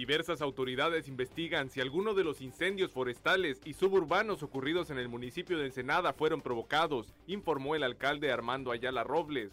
[0.00, 5.58] Diversas autoridades investigan si alguno de los incendios forestales y suburbanos ocurridos en el municipio
[5.58, 9.52] de Ensenada fueron provocados, informó el alcalde Armando Ayala Robles.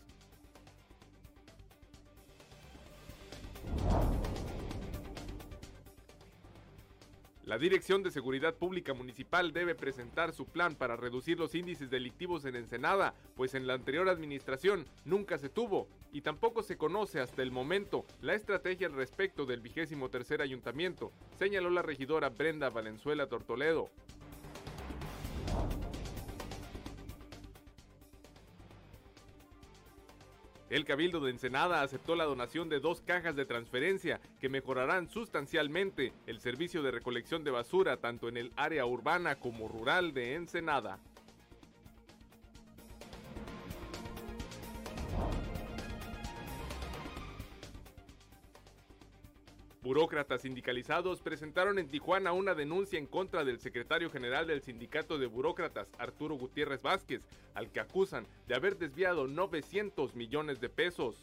[7.58, 12.46] La Dirección de Seguridad Pública Municipal debe presentar su plan para reducir los índices delictivos
[12.46, 17.42] en Ensenada, pues en la anterior administración nunca se tuvo y tampoco se conoce hasta
[17.42, 23.26] el momento la estrategia al respecto del vigésimo tercer ayuntamiento, señaló la regidora Brenda Valenzuela
[23.26, 23.90] Tortoledo.
[30.70, 36.12] El Cabildo de Ensenada aceptó la donación de dos cajas de transferencia que mejorarán sustancialmente
[36.26, 41.00] el servicio de recolección de basura tanto en el área urbana como rural de Ensenada.
[49.88, 55.28] Burócratas sindicalizados presentaron en Tijuana una denuncia en contra del secretario general del Sindicato de
[55.28, 57.22] Burócratas, Arturo Gutiérrez Vázquez,
[57.54, 61.16] al que acusan de haber desviado 900 millones de pesos.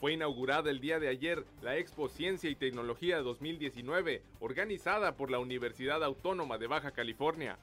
[0.00, 5.40] Fue inaugurada el día de ayer la Expo Ciencia y Tecnología 2019, organizada por la
[5.40, 7.58] Universidad Autónoma de Baja California.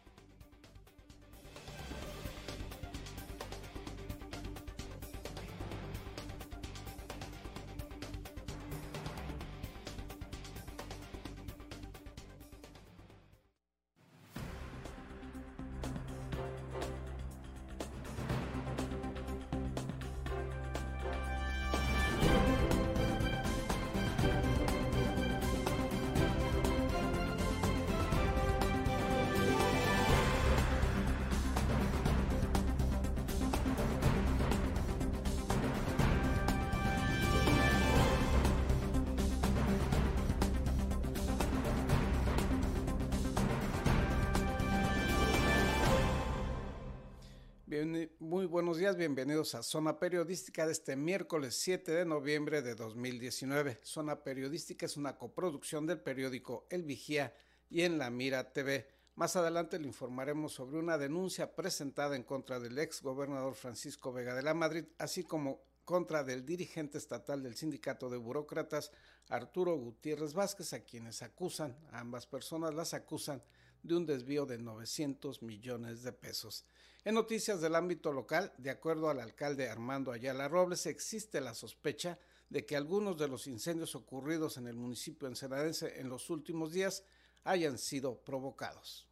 [48.19, 53.79] Muy buenos días, bienvenidos a Zona Periodística de este miércoles 7 de noviembre de 2019.
[53.83, 57.33] Zona Periodística es una coproducción del periódico El Vigía
[57.69, 58.87] y en La Mira TV.
[59.15, 64.35] Más adelante le informaremos sobre una denuncia presentada en contra del ex gobernador Francisco Vega
[64.35, 68.91] de la Madrid, así como contra del dirigente estatal del sindicato de burócratas
[69.27, 73.43] Arturo Gutiérrez Vázquez, a quienes acusan, a ambas personas las acusan
[73.83, 76.65] de un desvío de 900 millones de pesos.
[77.05, 82.17] En noticias del ámbito local, de acuerdo al alcalde Armando Ayala Robles, existe la sospecha
[82.49, 87.03] de que algunos de los incendios ocurridos en el municipio ensenadense en los últimos días
[87.43, 89.07] hayan sido provocados.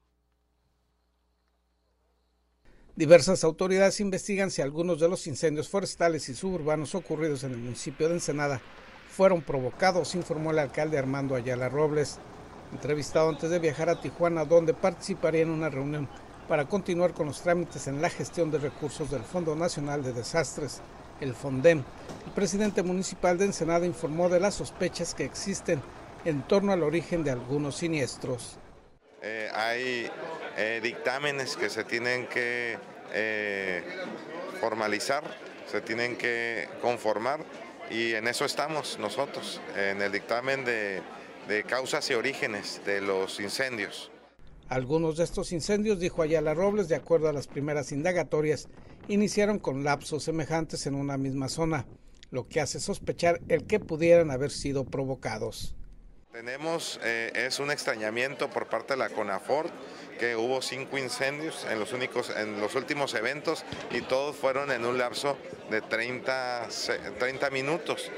[2.96, 8.08] Diversas autoridades investigan si algunos de los incendios forestales y suburbanos ocurridos en el municipio
[8.08, 8.60] de Ensenada
[9.08, 12.18] fueron provocados, informó el alcalde Armando Ayala Robles,
[12.72, 16.10] entrevistado antes de viajar a Tijuana, donde participaría en una reunión
[16.48, 20.82] para continuar con los trámites en la gestión de recursos del Fondo Nacional de Desastres,
[21.22, 21.84] el FONDEM.
[22.26, 25.82] El presidente municipal de Ensenada informó de las sospechas que existen
[26.26, 28.58] en torno al origen de algunos siniestros.
[29.22, 30.10] Eh, hay
[30.58, 32.78] eh, dictámenes que se tienen que
[33.14, 33.84] eh,
[34.60, 35.24] formalizar,
[35.66, 37.40] se tienen que conformar
[37.90, 41.02] y en eso estamos nosotros, en el dictamen de
[41.68, 44.13] causas y orígenes de los incendios.
[44.70, 48.68] Algunos de estos incendios, dijo Ayala Robles, de acuerdo a las primeras indagatorias,
[49.08, 51.86] iniciaron con lapsos semejantes en una misma zona,
[52.32, 55.76] lo que hace sospechar el que pudieran haber sido provocados.
[56.32, 59.70] Tenemos, eh, es un extrañamiento por parte de la CONAFOR,
[60.18, 64.84] que hubo cinco incendios en los, únicos, en los últimos eventos y todos fueron en
[64.84, 65.38] un lapso
[65.70, 66.70] de 30,
[67.20, 68.10] 30 minutos.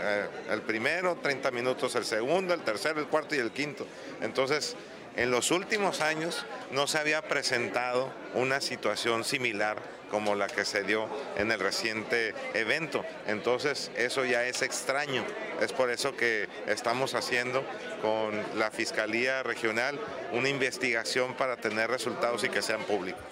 [0.00, 3.86] Eh, el primero, 30 minutos el segundo, el tercero, el cuarto y el quinto.
[4.20, 4.76] Entonces,
[5.18, 9.76] en los últimos años no se había presentado una situación similar
[10.12, 13.04] como la que se dio en el reciente evento.
[13.26, 15.24] Entonces eso ya es extraño.
[15.60, 17.64] Es por eso que estamos haciendo
[18.00, 19.98] con la Fiscalía Regional
[20.32, 23.24] una investigación para tener resultados y que sean públicos.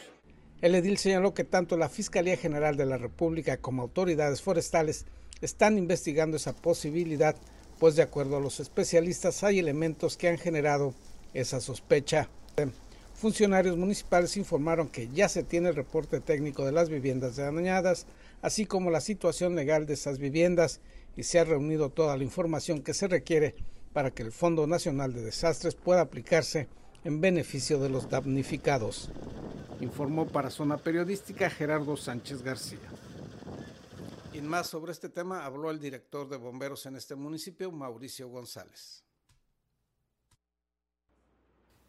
[0.60, 5.06] El edil señaló que tanto la Fiscalía General de la República como autoridades forestales
[5.40, 7.36] están investigando esa posibilidad,
[7.78, 10.94] pues de acuerdo a los especialistas hay elementos que han generado
[11.40, 12.28] esa sospecha.
[13.14, 18.06] Funcionarios municipales informaron que ya se tiene el reporte técnico de las viviendas dañadas,
[18.42, 20.80] así como la situación legal de esas viviendas,
[21.16, 23.54] y se ha reunido toda la información que se requiere
[23.94, 26.68] para que el Fondo Nacional de Desastres pueda aplicarse
[27.04, 29.10] en beneficio de los damnificados.
[29.80, 32.78] Informó para Zona Periodística Gerardo Sánchez García.
[34.34, 39.05] Y más sobre este tema habló el director de bomberos en este municipio, Mauricio González.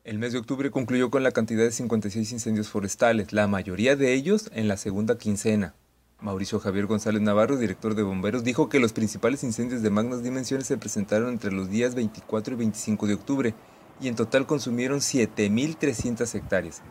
[0.07, 4.13] El mes de octubre concluyó con la cantidad de 56 incendios forestales, la mayoría de
[4.13, 5.75] ellos en la segunda quincena.
[6.21, 10.65] Mauricio Javier González Navarro, director de bomberos, dijo que los principales incendios de magnas dimensiones
[10.65, 13.54] se presentaron entre los días 24 y 25 de octubre
[14.00, 16.81] y en total consumieron 7.300 hectáreas.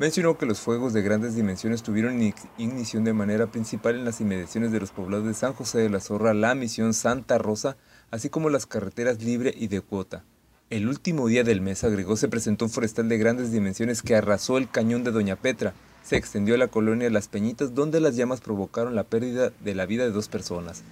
[0.00, 2.20] Mencionó que los fuegos de grandes dimensiones tuvieron
[2.58, 6.00] ignición de manera principal en las inmediaciones de los poblados de San José de la
[6.00, 7.76] Zorra, La Misión, Santa Rosa,
[8.10, 10.24] así como las carreteras Libre y de Cuota.
[10.68, 14.58] El último día del mes, agregó, se presentó un forestal de grandes dimensiones que arrasó
[14.58, 15.74] el cañón de Doña Petra.
[16.02, 19.86] Se extendió a la colonia Las Peñitas, donde las llamas provocaron la pérdida de la
[19.86, 20.82] vida de dos personas.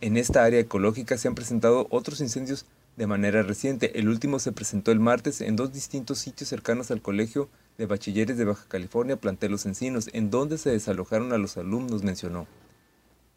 [0.00, 2.64] En esta área ecológica se han presentado otros incendios
[2.96, 3.98] de manera reciente.
[3.98, 7.48] El último se presentó el martes en dos distintos sitios cercanos al Colegio
[7.78, 12.04] de Bachilleres de Baja California, Plantel Los Encinos, en donde se desalojaron a los alumnos,
[12.04, 12.46] mencionó.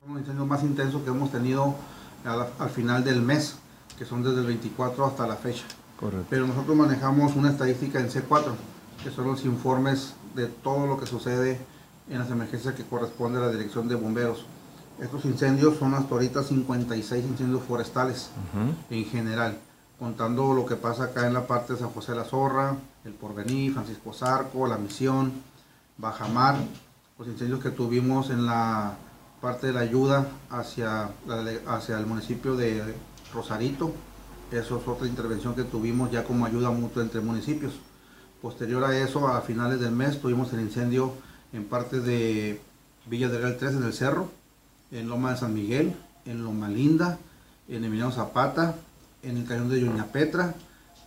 [0.07, 1.75] Un incendio más intenso que hemos tenido
[2.23, 3.57] al, final del mes,
[3.97, 5.65] que son desde el 24 hasta la fecha.
[5.99, 6.27] Correcto.
[6.29, 8.53] Pero nosotros manejamos una estadística en C4,
[9.03, 11.59] que son los informes de todo lo que sucede
[12.09, 14.45] en las emergencias que corresponde a la Dirección de Bomberos.
[14.99, 18.29] Estos incendios son hasta ahorita 56 incendios forestales
[18.89, 19.57] en general,
[19.99, 23.13] contando lo que pasa acá en la parte de San José de la Zorra, El
[23.13, 25.33] Porvenir, Francisco Zarco, La Misión,
[25.97, 26.55] Bajamar,
[27.17, 28.95] los incendios que tuvimos en la
[29.41, 31.09] parte de la ayuda hacia,
[31.67, 32.95] hacia el municipio de
[33.35, 33.93] Rosarito.
[34.51, 37.73] Eso es otra intervención que tuvimos ya como ayuda mutua entre municipios.
[38.41, 41.13] Posterior a eso, a finales del mes, tuvimos el incendio
[41.53, 42.61] en parte de
[43.07, 44.29] Villa del Real 3 en el cerro,
[44.91, 45.95] en Loma de San Miguel,
[46.25, 47.17] en Loma Linda,
[47.67, 48.75] en Emiliano Zapata,
[49.23, 50.55] en el cañón de Yuña Petra,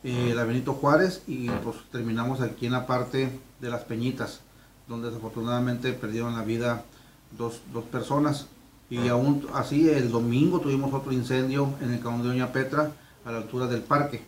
[0.04, 3.30] eh, la Benito Juárez y pues terminamos aquí en la parte
[3.60, 4.40] de las Peñitas,
[4.86, 6.84] donde desafortunadamente perdieron la vida
[7.36, 7.60] dos,
[7.90, 8.46] personas.
[8.90, 12.92] Y aún así el domingo tuvimos otro incendio en el cañón de Doña Petra
[13.24, 14.22] a la altura del parque.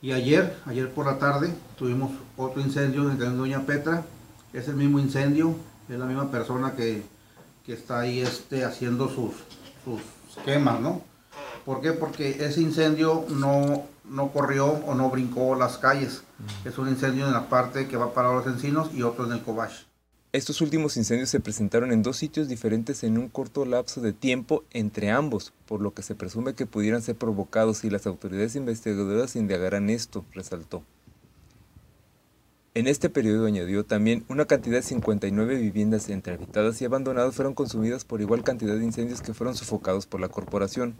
[0.00, 4.04] Y ayer, ayer por la tarde, tuvimos otro incendio en el cañón de Doña Petra.
[4.52, 5.56] Es el mismo incendio,
[5.88, 7.02] es la misma persona que
[7.64, 9.32] que está ahí este, haciendo sus,
[9.84, 10.00] sus
[10.44, 11.02] quemas, ¿no?
[11.64, 11.92] ¿Por qué?
[11.92, 16.24] Porque ese incendio no, no corrió o no brincó las calles.
[16.64, 19.42] Es un incendio en la parte que va para los encinos y otro en el
[19.42, 19.72] Cobach.
[20.32, 24.64] Estos últimos incendios se presentaron en dos sitios diferentes en un corto lapso de tiempo
[24.70, 29.36] entre ambos, por lo que se presume que pudieran ser provocados y las autoridades investigadoras
[29.36, 30.84] indagarán esto, resaltó.
[32.72, 37.52] En este periodo, añadió, también una cantidad de 59 viviendas entre habitadas y abandonadas fueron
[37.52, 40.94] consumidas por igual cantidad de incendios que fueron sofocados por la corporación.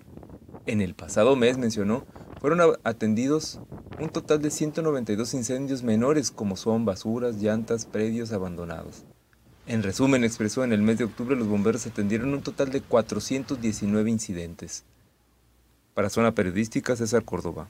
[0.67, 2.05] En el pasado mes, mencionó,
[2.39, 3.61] fueron atendidos
[3.99, 9.07] un total de 192 incendios menores como son basuras, llantas, predios abandonados.
[9.67, 14.11] En resumen, expresó, en el mes de octubre los bomberos atendieron un total de 419
[14.11, 14.85] incidentes.
[15.95, 17.69] Para Zona Periodística, César Córdoba.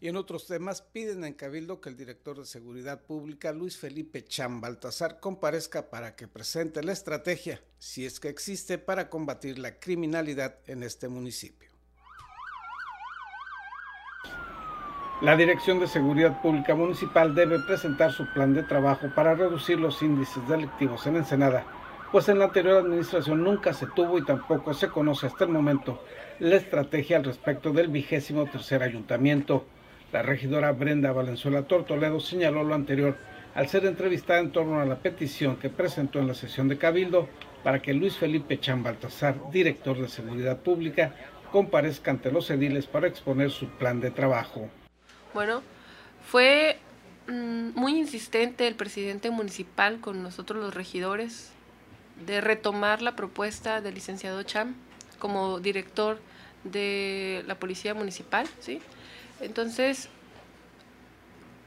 [0.00, 4.24] Y en otros temas, piden en Cabildo que el director de Seguridad Pública, Luis Felipe
[4.24, 9.78] Chan Baltasar, comparezca para que presente la estrategia, si es que existe, para combatir la
[9.78, 11.73] criminalidad en este municipio.
[15.24, 20.02] La Dirección de Seguridad Pública Municipal debe presentar su plan de trabajo para reducir los
[20.02, 21.64] índices delictivos en Ensenada,
[22.12, 26.04] pues en la anterior administración nunca se tuvo y tampoco se conoce hasta el momento
[26.40, 29.64] la estrategia al respecto del vigésimo tercer ayuntamiento.
[30.12, 33.16] La regidora Brenda Valenzuela Tortoledo señaló lo anterior
[33.54, 37.30] al ser entrevistada en torno a la petición que presentó en la sesión de Cabildo
[37.62, 41.14] para que Luis Felipe Chan Baltasar, director de Seguridad Pública,
[41.50, 44.68] comparezca ante los ediles para exponer su plan de trabajo.
[45.34, 45.62] Bueno,
[46.30, 46.78] fue
[47.26, 51.50] mm, muy insistente el presidente municipal con nosotros los regidores
[52.24, 54.76] de retomar la propuesta del licenciado Cham
[55.18, 56.20] como director
[56.62, 58.80] de la Policía Municipal, ¿sí?
[59.40, 60.08] Entonces,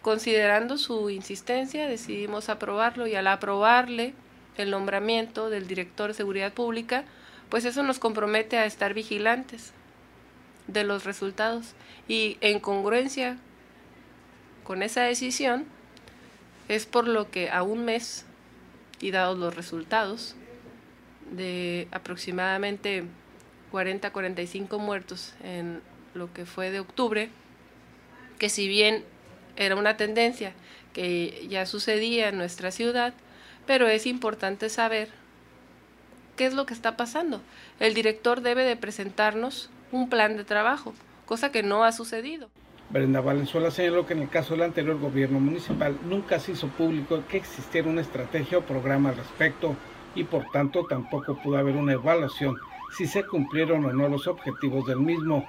[0.02, 4.14] considerando su insistencia, decidimos aprobarlo y al aprobarle
[4.56, 7.04] el nombramiento del director de seguridad pública,
[7.50, 9.74] pues eso nos compromete a estar vigilantes
[10.68, 11.74] de los resultados
[12.08, 13.38] y en congruencia
[14.68, 15.64] con esa decisión
[16.68, 18.26] es por lo que a un mes
[19.00, 20.36] y dados los resultados
[21.32, 23.06] de aproximadamente
[23.72, 25.82] 40-45 muertos en
[26.14, 27.30] lo que fue de octubre,
[28.40, 29.06] que si bien
[29.56, 30.52] era una tendencia
[30.92, 33.14] que ya sucedía en nuestra ciudad,
[33.66, 35.08] pero es importante saber
[36.36, 37.42] qué es lo que está pasando.
[37.80, 40.94] El director debe de presentarnos un plan de trabajo,
[41.26, 42.50] cosa que no ha sucedido.
[42.89, 47.22] Brenda Valenzuela señaló que en el caso del anterior gobierno municipal nunca se hizo público
[47.29, 49.75] que existiera una estrategia o programa al respecto
[50.15, 52.56] y por tanto tampoco pudo haber una evaluación
[52.96, 55.46] si se cumplieron o no los objetivos del mismo.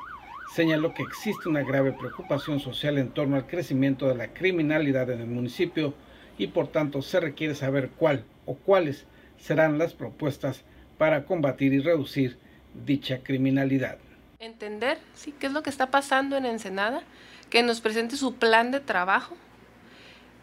[0.53, 5.21] Señaló que existe una grave preocupación social en torno al crecimiento de la criminalidad en
[5.21, 5.95] el municipio
[6.39, 10.65] y por tanto se requiere saber cuál o cuáles serán las propuestas
[10.97, 12.37] para combatir y reducir
[12.85, 13.99] dicha criminalidad.
[14.41, 17.03] Entender, sí, qué es lo que está pasando en Ensenada,
[17.51, 19.37] que nos presente su plan de trabajo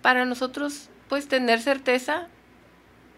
[0.01, 2.27] para nosotros pues tener certeza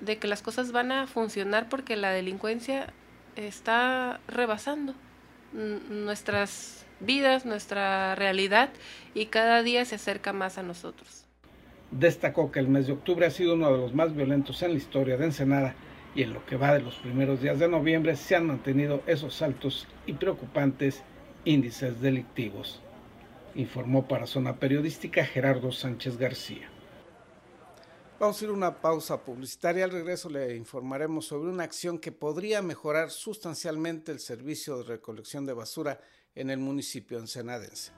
[0.01, 2.93] de que las cosas van a funcionar porque la delincuencia
[3.35, 4.93] está rebasando
[5.53, 8.69] nuestras vidas, nuestra realidad
[9.13, 11.25] y cada día se acerca más a nosotros.
[11.91, 14.77] Destacó que el mes de octubre ha sido uno de los más violentos en la
[14.77, 15.75] historia de Ensenada
[16.15, 19.41] y en lo que va de los primeros días de noviembre se han mantenido esos
[19.41, 21.03] altos y preocupantes
[21.45, 22.81] índices delictivos,
[23.57, 26.69] informó para Zona Periodística Gerardo Sánchez García.
[28.19, 29.83] Vamos a ir a una pausa publicitaria.
[29.83, 35.45] Al regreso le informaremos sobre una acción que podría mejorar sustancialmente el servicio de recolección
[35.45, 35.99] de basura
[36.35, 37.91] en el municipio ensenadense.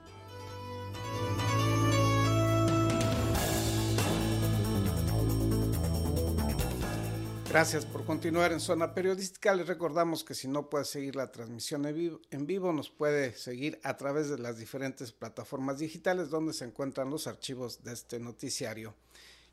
[7.49, 9.55] Gracias por continuar en Zona Periodística.
[9.55, 13.97] Les recordamos que si no puede seguir la transmisión en vivo, nos puede seguir a
[13.97, 18.93] través de las diferentes plataformas digitales donde se encuentran los archivos de este noticiario.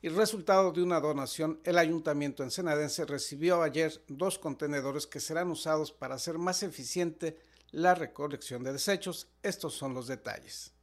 [0.02, 5.90] Y resultado de una donación, el Ayuntamiento ensenadense recibió ayer dos contenedores que serán usados
[5.90, 7.38] para hacer más eficiente
[7.70, 9.28] la recolección de desechos.
[9.42, 10.75] Estos son los detalles.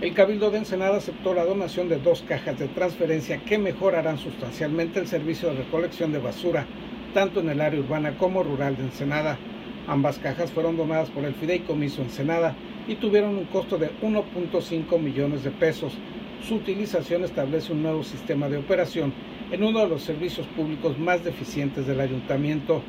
[0.00, 4.98] El Cabildo de Ensenada aceptó la donación de dos cajas de transferencia que mejorarán sustancialmente
[4.98, 6.64] el servicio de recolección de basura,
[7.12, 9.36] tanto en el área urbana como rural de Ensenada.
[9.86, 12.56] Ambas cajas fueron donadas por el Fideicomiso Ensenada
[12.88, 15.92] y tuvieron un costo de 1.5 millones de pesos.
[16.48, 19.12] Su utilización establece un nuevo sistema de operación
[19.52, 22.82] en uno de los servicios públicos más deficientes del ayuntamiento.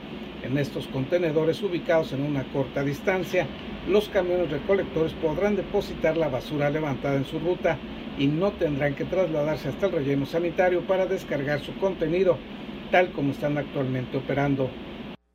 [0.44, 3.48] En estos contenedores ubicados en una corta distancia,
[3.88, 7.78] los camiones recolectores podrán depositar la basura levantada en su ruta
[8.18, 12.38] y no tendrán que trasladarse hasta el relleno sanitario para descargar su contenido,
[12.92, 14.70] tal como están actualmente operando.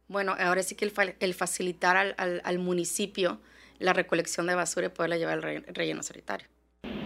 [0.08, 3.40] Bueno, ahora sí que el, facilitar al, municipio
[3.78, 6.46] la recolección de basura y poderla llevar al relleno sanitario.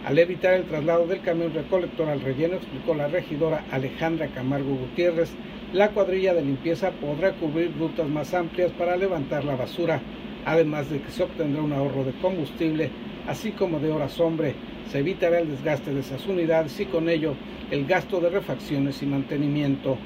[0.05, 5.31] Al evitar el traslado del camión recolector al relleno, explicó la regidora Alejandra Camargo Gutiérrez,
[5.73, 10.01] la cuadrilla de limpieza podrá cubrir rutas más amplias para levantar la basura
[10.45, 12.91] además de que se obtendrá un ahorro de combustible,
[13.27, 14.55] así como de horas hombre.
[14.91, 17.35] Se evitará el desgaste de esas unidades y con ello
[17.69, 19.97] el gasto de refacciones y mantenimiento.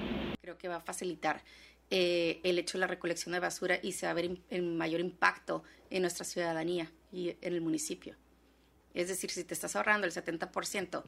[0.41, 1.41] Creo que va a facilitar
[1.89, 4.99] eh, el hecho de la recolección de basura y se va a ver el mayor
[4.99, 8.15] impacto en nuestra ciudadanía y en el municipio.
[8.93, 11.03] Es decir, si te estás ahorrando el 70%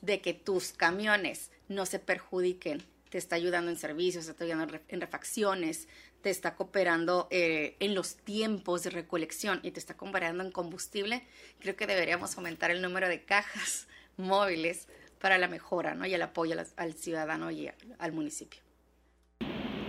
[0.00, 4.78] de que tus camiones no se perjudiquen, te está ayudando en servicios, te está ayudando
[4.88, 5.88] en refacciones,
[6.22, 11.22] te está cooperando eh, en los tiempos de recolección y te está comparando en combustible,
[11.60, 14.88] creo que deberíamos aumentar el número de cajas móviles
[15.20, 16.06] para la mejora ¿no?
[16.06, 18.60] y el apoyo al, ciudadano y al municipio.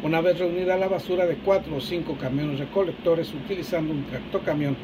[0.02, 4.78] Una vez reunida la basura de cuatro o cinco camiones recolectores utilizando un tractocamión,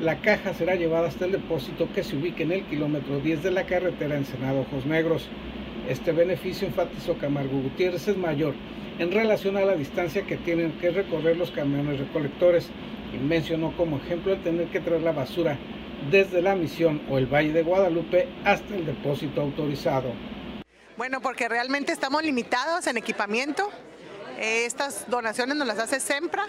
[0.00, 3.50] la caja será llevada hasta el depósito que se ubique en el kilómetro 10 de
[3.50, 5.28] la carretera Ensenado Ojos Negros.
[5.90, 8.54] Este beneficio, enfatizó Camargo Gutiérrez, es mayor
[9.00, 12.68] en relación a la distancia que tienen que recorrer los camiones recolectores
[13.12, 15.58] y mencionó como ejemplo el tener que traer la basura
[16.08, 20.12] desde la misión o el Valle de Guadalupe hasta el depósito autorizado.
[20.96, 23.68] Bueno, porque realmente estamos limitados en equipamiento.
[24.38, 26.46] Estas donaciones nos las hace SEMPRA.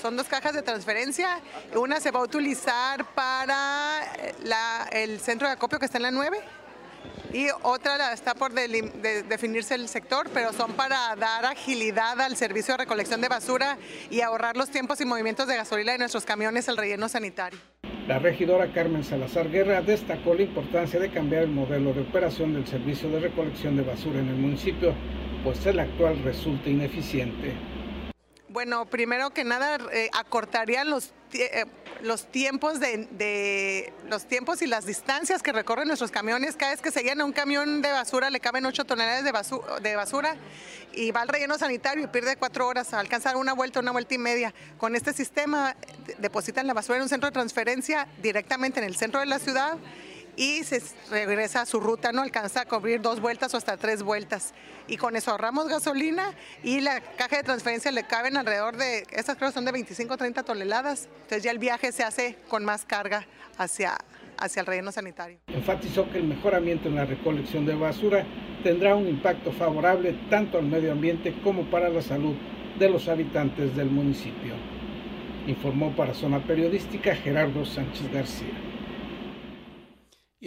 [0.00, 1.40] Son dos cajas de transferencia.
[1.74, 4.00] Una se va a utilizar para
[4.92, 6.38] el centro de acopio que está en la 9
[7.32, 12.78] y otra está por definirse el sector, pero son para dar agilidad al servicio de
[12.78, 13.78] recolección de basura
[14.10, 17.58] y ahorrar los tiempos y movimientos de gasolina de nuestros camiones al relleno sanitario.
[18.06, 22.66] La regidora Carmen Salazar Guerra destacó la importancia de cambiar el modelo de operación del
[22.66, 24.94] servicio de recolección de basura en el municipio,
[25.42, 27.75] pues el actual resulta ineficiente.
[28.56, 31.66] Bueno, primero que nada, eh, acortarían los, eh,
[32.00, 36.56] los, tiempos de, los tiempos y las distancias que recorren nuestros camiones.
[36.56, 39.78] Cada vez que se llena un camión de basura le caben 8 toneladas de, basura,
[39.80, 40.36] de basura
[40.94, 44.14] y va al relleno sanitario y pierde 4 horas a alcanzar una vuelta, una vuelta
[44.14, 44.54] y media.
[44.78, 45.76] Con este sistema
[46.16, 49.76] depositan la basura en un centro de transferencia directamente en el centro de la ciudad
[50.36, 54.02] y se regresa a su ruta, no alcanza a cubrir dos vueltas o hasta tres
[54.02, 54.54] vueltas.
[54.86, 59.36] Y con eso ahorramos gasolina y la caja de transferencia le caben alrededor de, estas
[59.36, 61.08] creo son de 25 o 30 toneladas.
[61.14, 63.26] Entonces ya el viaje se hace con más carga
[63.56, 63.96] hacia,
[64.38, 65.38] hacia el relleno sanitario.
[65.48, 68.26] Enfatizó que el mejoramiento en la recolección de basura
[68.62, 72.34] tendrá un impacto favorable tanto al medio ambiente como para la salud
[72.78, 74.54] de los habitantes del municipio.
[75.46, 78.75] Informó para Zona Periodística Gerardo Sánchez García.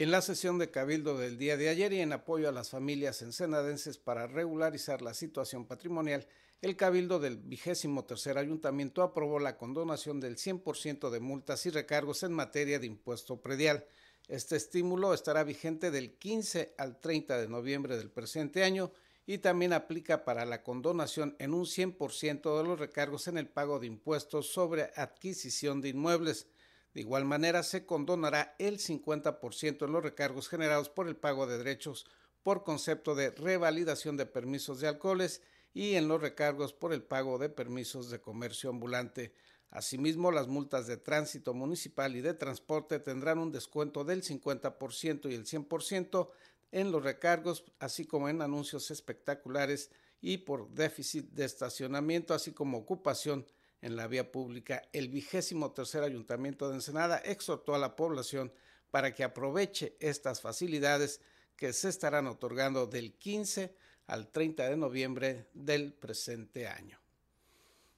[0.01, 3.21] En la sesión de Cabildo del día de ayer y en apoyo a las familias
[3.21, 6.25] ensenadenses para regularizar la situación patrimonial,
[6.61, 12.23] el Cabildo del vigésimo tercer ayuntamiento aprobó la condonación del 100% de multas y recargos
[12.23, 13.85] en materia de impuesto predial.
[14.29, 18.93] Este estímulo estará vigente del 15 al 30 de noviembre del presente año
[19.25, 23.79] y también aplica para la condonación en un 100% de los recargos en el pago
[23.79, 26.47] de impuestos sobre adquisición de inmuebles.
[26.93, 31.57] De igual manera, se condonará el 50% en los recargos generados por el pago de
[31.57, 32.05] derechos
[32.43, 35.41] por concepto de revalidación de permisos de alcoholes
[35.73, 39.33] y en los recargos por el pago de permisos de comercio ambulante.
[39.69, 45.35] Asimismo, las multas de tránsito municipal y de transporte tendrán un descuento del 50% y
[45.35, 46.29] el 100%
[46.71, 49.91] en los recargos, así como en anuncios espectaculares
[50.21, 53.45] y por déficit de estacionamiento, así como ocupación
[53.81, 54.81] en la vía pública.
[54.93, 58.51] El vigésimo tercer ayuntamiento de Ensenada exhortó a la población
[58.91, 61.21] para que aproveche estas facilidades
[61.55, 63.75] que se estarán otorgando del 15
[64.07, 66.99] al 30 de noviembre del presente año.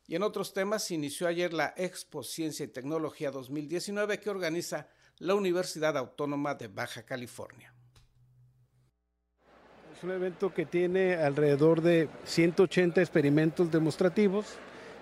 [0.07, 5.35] Y en otros temas, inició ayer la Expo Ciencia y Tecnología 2019 que organiza la
[5.35, 7.73] Universidad Autónoma de Baja California.
[9.95, 14.47] Es un evento que tiene alrededor de 180 experimentos demostrativos.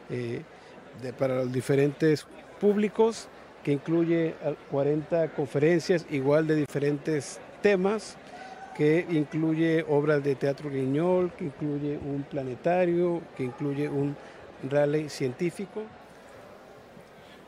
[0.10, 0.44] Eh,
[1.18, 2.26] para los diferentes
[2.60, 3.28] públicos,
[3.64, 4.36] que incluye
[4.72, 8.18] 40 conferencias igual de diferentes temas,
[8.76, 14.16] que incluye obras de teatro guiñol, que incluye un planetario, que incluye un
[14.70, 15.84] rally científico.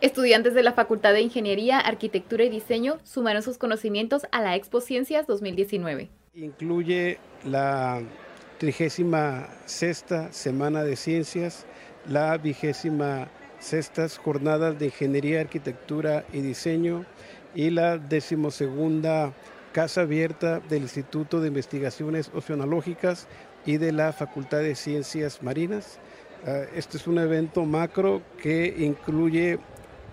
[0.02, 4.82] Estudiantes de la Facultad de Ingeniería, Arquitectura y Diseño sumaron sus conocimientos a la Expo
[4.82, 6.10] Ciencias 2019.
[6.34, 8.02] Incluye la
[8.58, 9.06] 36
[10.32, 11.66] Semana de Ciencias,
[12.10, 13.28] la vigésima
[13.62, 17.06] sextas jornadas de Ingeniería, Arquitectura y Diseño
[17.56, 19.32] y la decimosegunda
[19.72, 23.28] Casa Abierta del Instituto de Investigaciones Oceanológicas
[23.66, 26.00] y de la Facultad de Ciencias Marinas.
[26.46, 29.60] Ah, este es un evento macro que incluye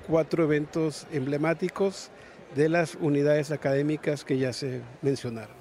[0.07, 2.11] cuatro eventos emblemáticos
[2.55, 5.57] de las unidades académicas que ya se mencionaron.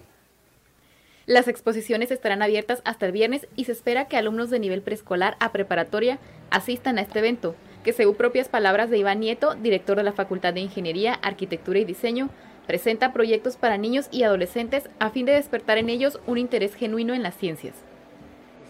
[1.26, 5.36] Las exposiciones estarán abiertas hasta el viernes y se espera que alumnos de nivel preescolar
[5.42, 6.20] a preparatoria
[6.52, 10.54] asistan a este evento, que según propias palabras de Iván Nieto, director de la Facultad
[10.54, 12.30] de Ingeniería, Arquitectura y Diseño,
[12.68, 17.14] presenta proyectos para niños y adolescentes a fin de despertar en ellos un interés genuino
[17.14, 17.76] en las ciencias.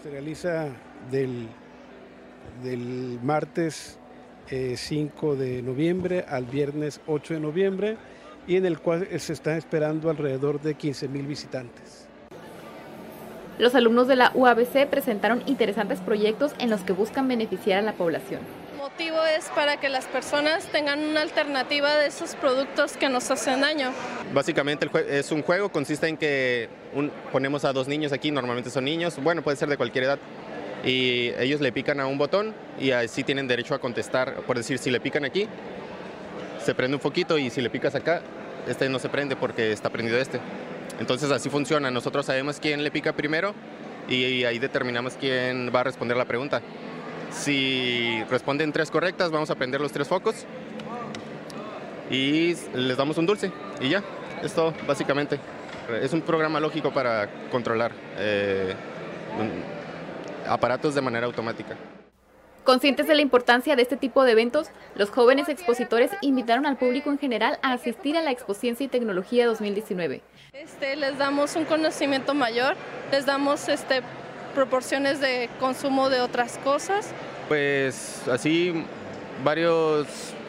[0.02, 0.68] Se realiza
[1.10, 1.48] del,
[2.62, 3.98] del martes
[4.48, 7.96] 5 eh, de noviembre al viernes 8 de noviembre
[8.46, 12.06] y en el cual se están esperando alrededor de 15 mil visitantes.
[13.58, 17.94] Los alumnos de la UABC presentaron interesantes proyectos en los que buscan beneficiar a la
[17.94, 18.40] población
[18.98, 23.60] motivo es para que las personas tengan una alternativa de esos productos que nos hacen
[23.60, 23.92] daño.
[24.34, 26.68] Básicamente es un juego, consiste en que
[27.30, 30.18] ponemos a dos niños aquí, normalmente son niños, bueno, puede ser de cualquier edad,
[30.84, 34.78] y ellos le pican a un botón y así tienen derecho a contestar, por decir,
[34.78, 35.46] si le pican aquí,
[36.64, 38.20] se prende un poquito y si le picas acá,
[38.66, 40.40] este no se prende porque está prendido este.
[40.98, 43.54] Entonces así funciona, nosotros sabemos quién le pica primero
[44.08, 46.62] y ahí determinamos quién va a responder la pregunta.
[47.38, 50.44] Si responden tres correctas, vamos a prender los tres focos
[52.10, 54.02] y les damos un dulce y ya,
[54.42, 55.38] es todo básicamente.
[56.02, 58.74] Es un programa lógico para controlar eh,
[60.48, 61.76] aparatos de manera automática.
[62.64, 67.08] Conscientes de la importancia de este tipo de eventos, los jóvenes expositores invitaron al público
[67.08, 70.20] en general a asistir a la Expo Ciencia y Tecnología 2019.
[70.52, 72.74] Este, les damos un conocimiento mayor,
[73.10, 74.02] les damos este,
[74.58, 77.12] proporciones de consumo de otras cosas?
[77.46, 78.84] Pues así
[79.44, 80.08] varios,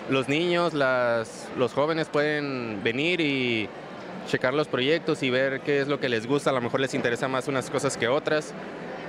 [0.10, 3.70] los niños, las, los jóvenes pueden venir y
[4.28, 6.96] checar los proyectos y ver qué es lo que les gusta, a lo mejor les
[6.96, 8.52] interesa más unas cosas que otras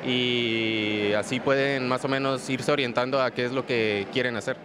[0.06, 4.58] y así pueden más o menos irse orientando a qué es lo que quieren hacer.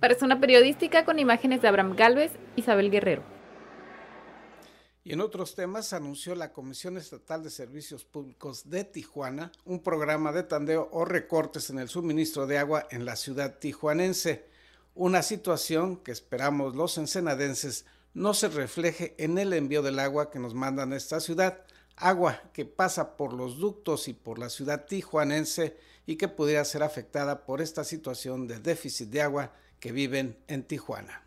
[0.00, 3.35] Para una periodística con imágenes de Abraham Galvez, Isabel Guerrero.
[5.06, 10.32] Y en otros temas anunció la Comisión Estatal de Servicios Públicos de Tijuana un programa
[10.32, 14.46] de tandeo o recortes en el suministro de agua en la ciudad tijuanense,
[14.96, 20.40] una situación que esperamos los ensenadenses no se refleje en el envío del agua que
[20.40, 21.62] nos mandan a esta ciudad,
[21.94, 26.82] agua que pasa por los ductos y por la ciudad tijuanense y que pudiera ser
[26.82, 31.25] afectada por esta situación de déficit de agua que viven en Tijuana.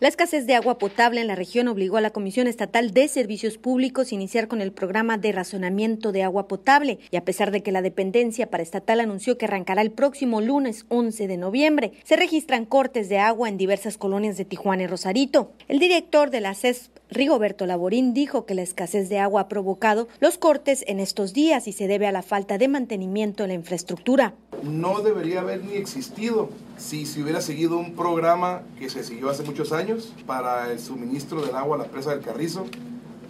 [0.00, 3.58] La escasez de agua potable en la región obligó a la Comisión Estatal de Servicios
[3.58, 7.62] Públicos a iniciar con el programa de razonamiento de agua potable y a pesar de
[7.62, 12.16] que la dependencia para estatal anunció que arrancará el próximo lunes 11 de noviembre, se
[12.16, 15.52] registran cortes de agua en diversas colonias de Tijuana y Rosarito.
[15.68, 20.08] El director de la CESP, Rigoberto Laborín, dijo que la escasez de agua ha provocado
[20.18, 23.54] los cortes en estos días y se debe a la falta de mantenimiento en la
[23.54, 24.32] infraestructura.
[24.62, 26.48] No debería haber ni existido
[26.80, 31.44] si se hubiera seguido un programa que se siguió hace muchos años para el suministro
[31.44, 32.66] del agua a la presa del Carrizo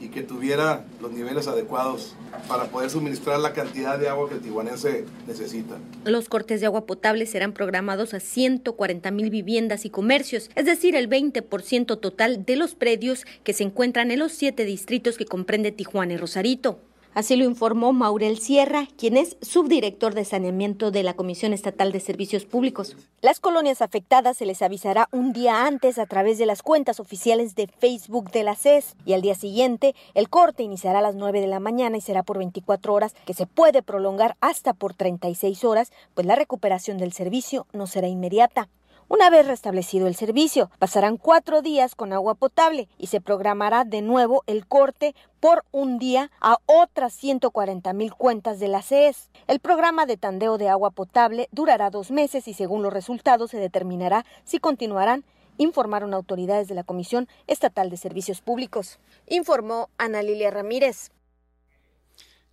[0.00, 2.14] y que tuviera los niveles adecuados
[2.48, 5.76] para poder suministrar la cantidad de agua que el tijuanense necesita.
[6.04, 10.94] Los cortes de agua potable serán programados a 140 mil viviendas y comercios, es decir,
[10.94, 15.72] el 20% total de los predios que se encuentran en los siete distritos que comprende
[15.72, 16.78] Tijuana y Rosarito.
[17.12, 21.98] Así lo informó Maurel Sierra, quien es subdirector de saneamiento de la Comisión Estatal de
[21.98, 22.96] Servicios Públicos.
[23.20, 27.56] Las colonias afectadas se les avisará un día antes a través de las cuentas oficiales
[27.56, 31.40] de Facebook de la CES y al día siguiente el corte iniciará a las 9
[31.40, 35.64] de la mañana y será por 24 horas, que se puede prolongar hasta por 36
[35.64, 38.68] horas, pues la recuperación del servicio no será inmediata.
[39.12, 44.02] Una vez restablecido el servicio, pasarán cuatro días con agua potable y se programará de
[44.02, 49.28] nuevo el corte por un día a otras 140 mil cuentas de la CES.
[49.48, 53.56] El programa de tandeo de agua potable durará dos meses y según los resultados se
[53.56, 55.24] determinará si continuarán
[55.58, 59.00] informaron autoridades de la Comisión Estatal de Servicios Públicos.
[59.26, 61.10] Informó Ana Lilia Ramírez.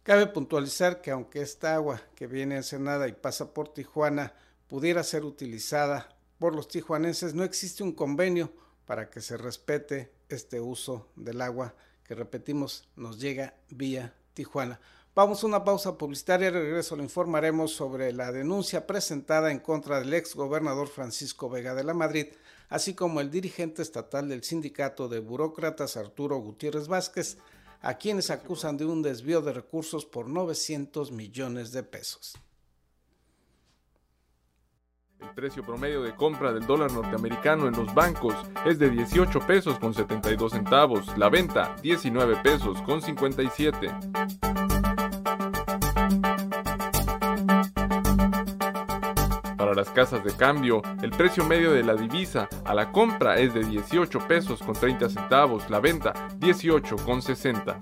[0.02, 4.34] Cabe puntualizar que aunque esta agua que viene en Senada y pasa por Tijuana
[4.68, 8.52] pudiera ser utilizada por los tijuanenses, no existe un convenio
[8.86, 14.80] para que se respete este uso del agua que repetimos nos llega vía Tijuana.
[15.14, 20.14] Vamos a una pausa publicitaria regreso le informaremos sobre la denuncia presentada en contra del
[20.14, 22.28] ex gobernador Francisco Vega de la Madrid,
[22.70, 27.38] así como el dirigente estatal del sindicato de burócratas Arturo Gutiérrez Vázquez,
[27.82, 32.38] a quienes acusan de un desvío de recursos por 900 millones de pesos.
[35.20, 39.80] El precio promedio de compra del dólar norteamericano en los bancos es de 18 pesos
[39.80, 43.90] con 72 centavos, la venta 19 pesos con 57.
[49.58, 53.54] Para las casas de cambio, el precio medio de la divisa a la compra es
[53.54, 57.80] de 18 pesos con 30 centavos, la venta 18 con 60.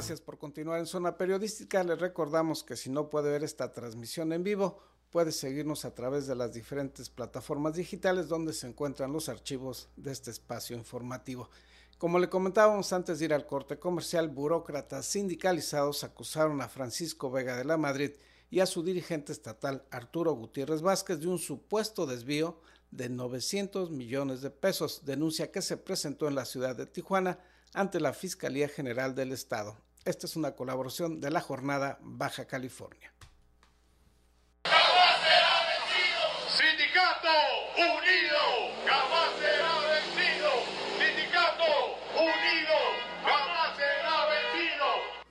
[0.00, 1.84] Gracias por continuar en Zona Periodística.
[1.84, 4.78] Les recordamos que si no puede ver esta transmisión en vivo,
[5.10, 10.10] puede seguirnos a través de las diferentes plataformas digitales donde se encuentran los archivos de
[10.10, 11.50] este espacio informativo.
[11.98, 17.58] Como le comentábamos antes de ir al corte comercial, burócratas sindicalizados acusaron a Francisco Vega
[17.58, 18.12] de la Madrid
[18.48, 22.58] y a su dirigente estatal Arturo Gutiérrez Vázquez de un supuesto desvío
[22.90, 27.38] de 900 millones de pesos, denuncia que se presentó en la ciudad de Tijuana
[27.74, 29.76] ante la Fiscalía General del Estado.
[30.04, 33.12] Esta es una colaboración de la jornada Baja California.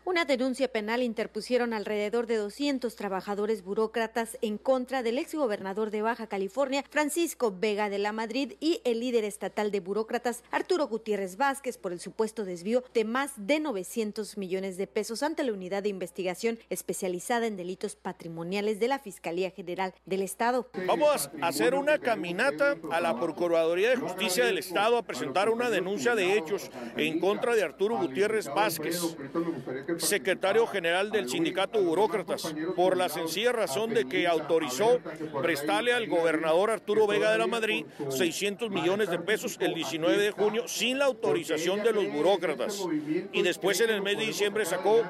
[0.09, 6.25] Una denuncia penal interpusieron alrededor de 200 trabajadores burócratas en contra del exgobernador de Baja
[6.25, 11.77] California, Francisco Vega de la Madrid, y el líder estatal de burócratas, Arturo Gutiérrez Vázquez,
[11.77, 15.89] por el supuesto desvío de más de 900 millones de pesos ante la unidad de
[15.89, 20.71] investigación especializada en delitos patrimoniales de la Fiscalía General del Estado.
[20.87, 25.69] Vamos a hacer una caminata a la Procuraduría de Justicia del Estado a presentar una
[25.69, 28.99] denuncia de hechos en contra de Arturo Gutiérrez Vázquez
[30.01, 34.99] secretario general del sindicato Burócratas, por la sencilla razón de que autorizó
[35.41, 40.31] prestarle al gobernador Arturo Vega de la Madrid 600 millones de pesos el 19 de
[40.31, 42.85] junio sin la autorización de los burócratas.
[43.31, 45.03] Y después en el mes de diciembre sacó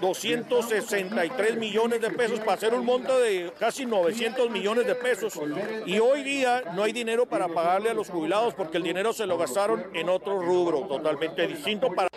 [0.00, 5.38] 263 millones de pesos para hacer un monto de casi 900 millones de pesos.
[5.86, 9.26] Y hoy día no hay dinero para pagarle a los jubilados porque el dinero se
[9.26, 12.08] lo gastaron en otro rubro totalmente distinto para...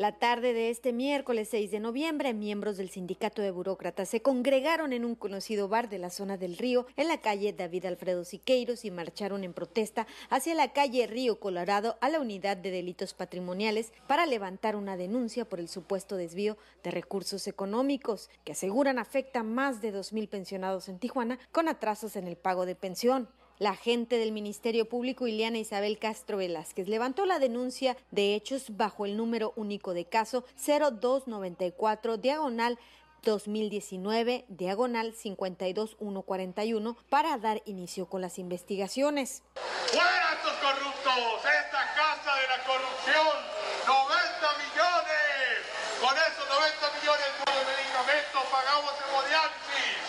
[0.00, 4.94] La tarde de este miércoles 6 de noviembre, miembros del sindicato de burócratas se congregaron
[4.94, 8.86] en un conocido bar de la zona del río en la calle David Alfredo Siqueiros
[8.86, 13.92] y marcharon en protesta hacia la calle Río Colorado a la unidad de delitos patrimoniales
[14.06, 19.42] para levantar una denuncia por el supuesto desvío de recursos económicos que aseguran afecta a
[19.42, 23.28] más de 2.000 pensionados en Tijuana con atrasos en el pago de pensión.
[23.60, 29.04] La agente del Ministerio Público, Ileana Isabel Castro Velázquez, levantó la denuncia de hechos bajo
[29.04, 32.78] el número único de caso 0294 diagonal
[33.22, 39.42] 2019, diagonal 52141, para dar inicio con las investigaciones.
[39.88, 41.44] ¡Fuera estos corruptos!
[41.44, 43.36] ¡Esta casa de la corrupción!
[43.84, 45.68] ¡90 millones!
[46.00, 50.00] Con esos 90 millones de medicamentos pagamos hemodiálisis.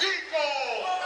[0.00, 0.98] ¡Chico!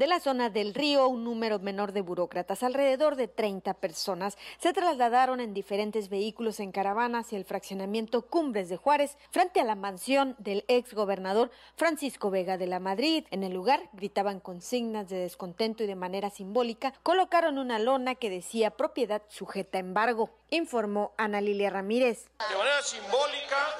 [0.11, 5.39] la zona del río, un número menor de burócratas, alrededor de 30 personas, se trasladaron
[5.39, 10.35] en diferentes vehículos en caravana hacia el fraccionamiento Cumbres de Juárez, frente a la mansión
[10.37, 13.23] del ex gobernador Francisco Vega de la Madrid.
[13.31, 18.29] En el lugar gritaban consignas de descontento y de manera simbólica colocaron una lona que
[18.29, 22.25] decía propiedad sujeta a embargo, informó Ana Lilia Ramírez.
[22.49, 23.77] De manera simbólica,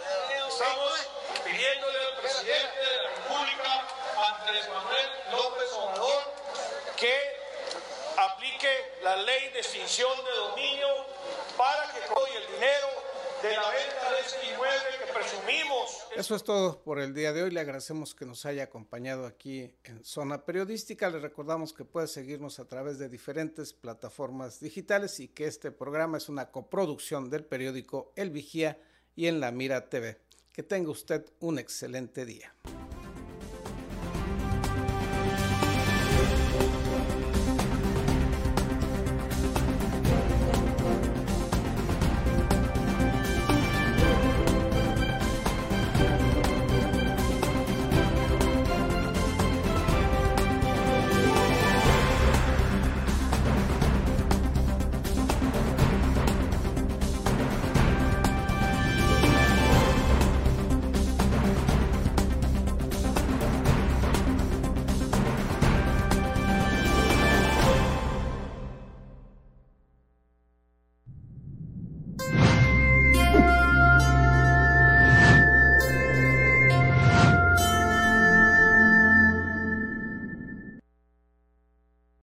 [0.48, 1.10] estamos
[1.44, 2.81] pidiéndole al presidente
[9.04, 10.88] la ley de extinción de dominio
[11.58, 12.88] para que todo el dinero
[13.42, 16.04] de la venta de este inmueble que presumimos.
[16.16, 17.52] Eso es todo por el día de hoy.
[17.52, 21.10] Le agradecemos que nos haya acompañado aquí en Zona Periodística.
[21.10, 26.18] Le recordamos que puede seguirnos a través de diferentes plataformas digitales y que este programa
[26.18, 28.80] es una coproducción del periódico El Vigía
[29.16, 30.20] y en La Mira TV.
[30.54, 32.54] Que tenga usted un excelente día.